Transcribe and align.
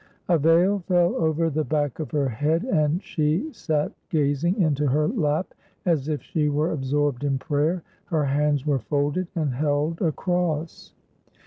A 0.27 0.39
veil 0.39 0.79
fell 0.87 1.13
over 1.17 1.51
the 1.51 1.63
back 1.63 1.99
of 1.99 2.09
her 2.09 2.27
head 2.27 2.63
and 2.63 3.03
she 3.03 3.53
sat 3.53 3.91
gazing 4.09 4.59
into 4.59 4.87
her 4.87 5.07
lap 5.07 5.53
as 5.85 6.09
if 6.09 6.23
she 6.23 6.49
were 6.49 6.71
absorbed 6.71 7.23
in 7.23 7.37
prayer; 7.37 7.83
her 8.05 8.25
hands 8.25 8.65
were 8.65 8.79
folded 8.79 9.27
and 9.35 9.53
held 9.53 10.01
a 10.01 10.11
cross. 10.11 10.95